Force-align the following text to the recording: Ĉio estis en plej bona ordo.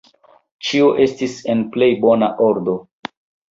Ĉio 0.69 0.87
estis 1.05 1.37
en 1.55 1.63
plej 1.77 1.91
bona 2.07 2.33
ordo. 2.49 2.77